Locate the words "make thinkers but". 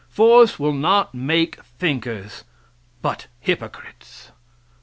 1.13-3.27